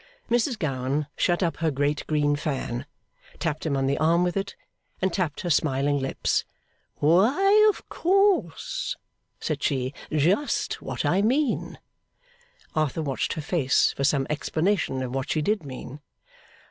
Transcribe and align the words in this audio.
Mrs 0.31 0.57
Gowan 0.57 1.05
shut 1.15 1.43
up 1.43 1.57
her 1.57 1.69
great 1.69 2.07
green 2.07 2.35
fan, 2.35 2.87
tapped 3.37 3.67
him 3.67 3.77
on 3.77 3.85
the 3.85 3.99
arm 3.99 4.23
with 4.23 4.35
it, 4.35 4.55
and 4.99 5.13
tapped 5.13 5.41
her 5.41 5.51
smiling 5.51 5.99
lips. 5.99 6.43
'Why, 6.95 7.67
of 7.69 7.87
course,' 7.87 8.95
said 9.39 9.61
she. 9.61 9.93
'Just 10.11 10.81
what 10.81 11.05
I 11.05 11.21
mean.' 11.21 11.77
Arthur 12.75 13.03
watched 13.03 13.33
her 13.33 13.43
face 13.43 13.93
for 13.93 14.03
some 14.03 14.25
explanation 14.27 15.03
of 15.03 15.13
what 15.13 15.29
she 15.29 15.41
did 15.43 15.63
mean. 15.63 15.99